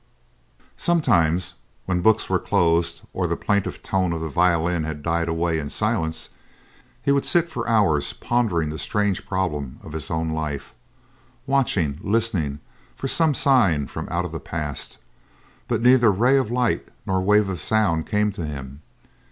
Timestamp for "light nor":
16.49-17.21